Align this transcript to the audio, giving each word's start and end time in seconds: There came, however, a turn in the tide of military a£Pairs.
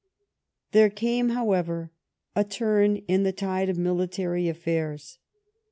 There 0.71 0.89
came, 0.89 1.29
however, 1.29 1.91
a 2.35 2.43
turn 2.43 2.95
in 3.07 3.21
the 3.21 3.31
tide 3.31 3.69
of 3.69 3.77
military 3.77 4.45
a£Pairs. 4.45 5.19